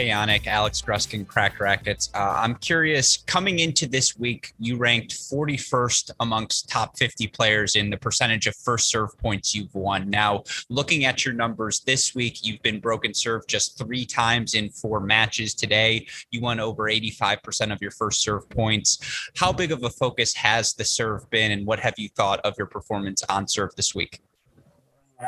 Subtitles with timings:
[0.00, 2.08] Hayonic, Alex Gruskin, Cracked Racquets.
[2.14, 7.90] Uh, I'm curious, coming into this week, you ranked 41st amongst top 50 players in
[7.90, 10.08] the percentage of first serve points you've won.
[10.08, 14.70] Now, looking at your numbers this week, you've been broken serve just three times in
[14.70, 16.06] four matches today.
[16.30, 19.30] You won over 85% of your first serve points.
[19.36, 22.54] How big of a focus has the serve been, and what have you thought of
[22.56, 24.22] your performance on serve this week?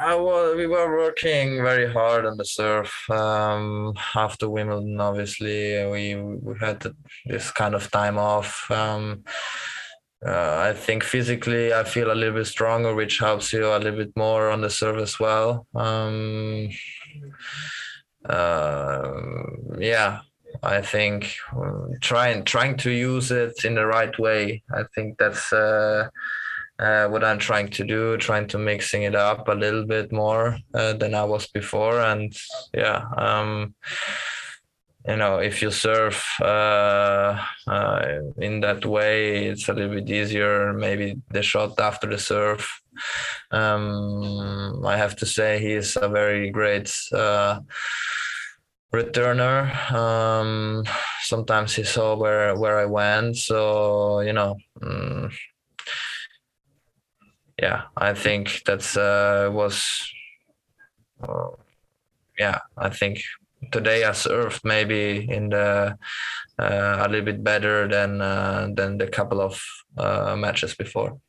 [0.01, 2.91] I was, we were working very hard on the surf.
[3.11, 6.85] Um, after Wimbledon, obviously, we, we had
[7.27, 8.71] this kind of time off.
[8.71, 9.25] Um,
[10.25, 13.99] uh, I think physically, I feel a little bit stronger, which helps you a little
[13.99, 15.67] bit more on the serve as well.
[15.75, 16.71] Um,
[18.25, 19.13] uh,
[19.79, 20.21] yeah,
[20.63, 24.63] I think uh, trying trying to use it in the right way.
[24.73, 26.09] I think that's uh,
[26.79, 30.59] uh, what I'm trying to do, trying to mixing it up a little bit more
[30.75, 32.01] uh, than I was before.
[32.01, 32.35] And
[32.75, 33.75] yeah, um,
[35.07, 38.05] you know, if you surf uh, uh,
[38.39, 40.73] in that way, it's a little bit easier.
[40.73, 42.81] Maybe the shot after the surf.
[43.51, 47.61] Um, I have to say he's a very great uh,
[48.95, 49.93] returner.
[49.93, 50.85] Um,
[51.23, 54.57] sometimes he saw where where I went, so you know.
[54.81, 55.31] Um,
[57.63, 59.87] yeah, I think that's uh, was
[61.23, 61.51] uh,
[62.37, 62.59] yeah.
[62.77, 63.23] I think
[63.71, 65.97] today I served maybe in the
[66.59, 69.63] uh, a little bit better than uh, than the couple of
[69.97, 71.21] uh, matches before.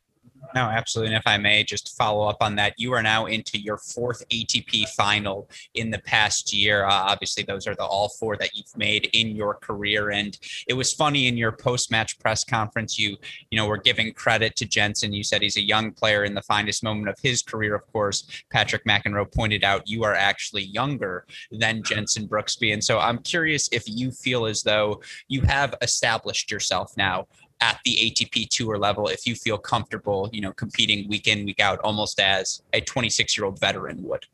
[0.56, 1.14] No, absolutely.
[1.14, 4.28] And if I may just follow up on that, you are now into your fourth
[4.30, 6.86] ATP final in the past year.
[6.86, 10.12] Uh, obviously, those are the all four that you've made in your career.
[10.12, 10.38] And
[10.68, 13.18] it was funny in your post-match press conference, you
[13.50, 15.14] you know were giving credit to Jenson.
[15.14, 17.76] You said he's a young player in the finest moment of his career.
[17.76, 22.74] Of course, Patrick McEnroe pointed out you are actually younger than Jenson Brooksby.
[22.74, 27.28] And so I'm curious if you feel as though you have established yourself now
[27.62, 31.60] at the ATP tour level if you feel comfortable, you know, competing week in, week
[31.60, 34.26] out, almost as a 26 year old veteran would?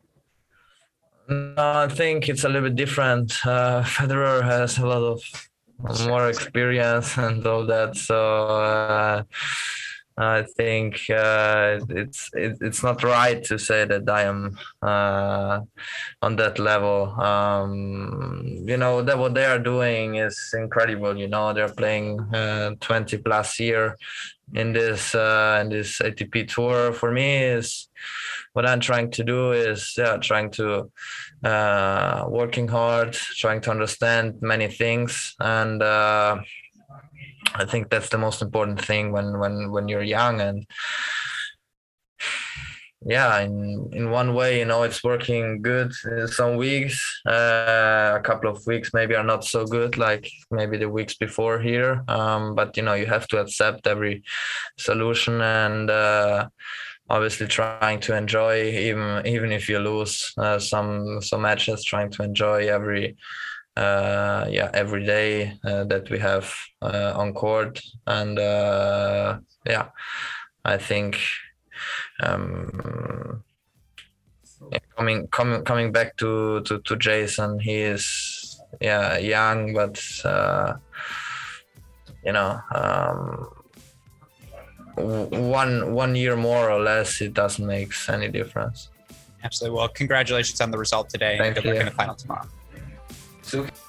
[1.27, 3.33] No, I think it's a little bit different.
[3.45, 5.21] Uh, Federer has a lot of
[6.07, 7.95] more experience and all that.
[7.95, 9.23] So, uh,
[10.19, 15.61] I think uh, it's it, it's not right to say that I am uh,
[16.21, 17.09] on that level.
[17.19, 21.17] Um, you know that what they are doing is incredible.
[21.17, 23.95] You know they're playing uh, 20 plus year
[24.53, 26.91] in this uh, in this ATP tour.
[26.91, 27.87] For me, is
[28.51, 30.91] what I'm trying to do is yeah, trying to
[31.43, 36.39] uh, working hard, trying to understand many things and uh,
[37.59, 40.65] I think that's the most important thing when when when you're young and
[43.05, 45.91] yeah in in one way you know it's working good
[46.27, 47.21] some weeks.
[47.25, 51.59] Uh, a couple of weeks maybe are not so good like maybe the weeks before
[51.59, 52.03] here.
[52.07, 54.23] Um, but you know you have to accept every
[54.77, 56.47] solution and uh,
[57.09, 62.23] obviously trying to enjoy even even if you lose uh, some some matches trying to
[62.23, 63.17] enjoy every
[64.49, 67.81] yeah every day uh, that we have uh, on court.
[68.07, 68.37] And
[69.65, 69.89] yeah
[70.65, 71.19] i think
[72.21, 73.43] um,
[74.97, 80.73] coming coming coming back to, to to jason he is yeah young but uh,
[82.25, 83.47] you know um,
[84.95, 88.89] one one year more or less it doesn't make any difference.
[89.43, 89.77] Absolutely.
[89.77, 91.71] Well congratulations on the result today Thank good you.
[91.71, 92.47] luck in the final tomorrow
[93.49, 93.88] so.